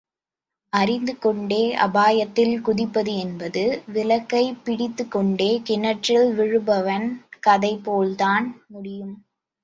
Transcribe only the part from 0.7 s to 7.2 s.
அறிந்து கொண்டே அபாயத்தில் குதிப்பது என்பது விளக்கைப் பிடித்துக்கொண்டே கிணற்றில் விழுபவன்